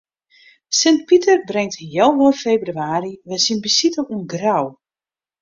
[0.77, 4.65] Sint Piter bringt healwei febrewaarje wer syn besite oan Grou.